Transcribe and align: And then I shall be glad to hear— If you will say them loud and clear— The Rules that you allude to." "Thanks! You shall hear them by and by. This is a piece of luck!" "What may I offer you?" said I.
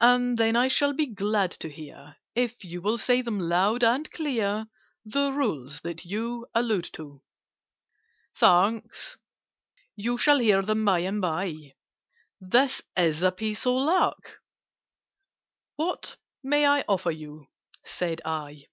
And 0.00 0.38
then 0.38 0.56
I 0.56 0.68
shall 0.68 0.94
be 0.94 1.04
glad 1.04 1.50
to 1.60 1.68
hear— 1.68 2.16
If 2.34 2.64
you 2.64 2.80
will 2.80 2.96
say 2.96 3.20
them 3.20 3.38
loud 3.38 3.84
and 3.84 4.10
clear— 4.10 4.66
The 5.04 5.30
Rules 5.30 5.82
that 5.82 6.06
you 6.06 6.46
allude 6.54 6.88
to." 6.94 7.20
"Thanks! 8.34 9.18
You 9.94 10.16
shall 10.16 10.38
hear 10.38 10.62
them 10.62 10.86
by 10.86 11.00
and 11.00 11.20
by. 11.20 11.74
This 12.40 12.80
is 12.96 13.22
a 13.22 13.30
piece 13.30 13.66
of 13.66 13.74
luck!" 13.74 14.38
"What 15.74 16.16
may 16.42 16.64
I 16.64 16.86
offer 16.88 17.10
you?" 17.10 17.48
said 17.84 18.22
I. 18.24 18.64